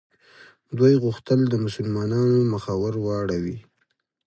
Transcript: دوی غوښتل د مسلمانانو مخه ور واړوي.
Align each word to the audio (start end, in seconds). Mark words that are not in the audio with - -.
دوی 0.77 0.93
غوښتل 1.03 1.39
د 1.47 1.53
مسلمانانو 1.65 2.39
مخه 2.53 2.73
ور 2.81 2.95
واړوي. 3.05 3.57